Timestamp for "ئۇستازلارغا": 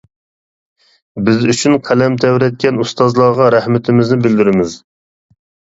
2.85-3.53